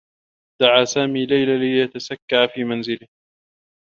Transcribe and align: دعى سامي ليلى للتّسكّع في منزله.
دعى 0.61 0.85
سامي 0.85 1.25
ليلى 1.25 1.57
للتّسكّع 1.57 2.47
في 2.55 2.63
منزله. 2.63 3.07